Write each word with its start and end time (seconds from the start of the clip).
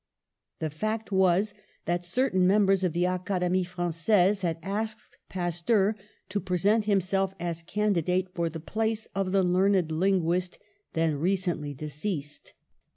The 0.57 0.71
fact 0.71 1.11
was 1.11 1.53
that 1.85 2.03
certain 2.03 2.47
members 2.47 2.83
of 2.83 2.91
the 2.93 3.05
Academie 3.05 3.63
Frangaise 3.63 4.41
had 4.41 4.57
asked 4.63 5.15
Pasteur 5.29 5.95
to 6.29 6.39
present 6.39 6.85
himself 6.85 7.35
as 7.39 7.61
candidate 7.61 8.33
for 8.33 8.49
the 8.49 8.59
place 8.59 9.05
of 9.13 9.31
the 9.31 9.43
learned 9.43 9.91
linguist, 9.91 10.57
then 10.93 11.17
recently 11.17 11.75
de 11.75 11.87
ceased. 11.89 12.53